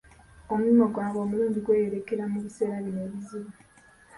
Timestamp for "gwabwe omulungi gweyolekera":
0.93-2.23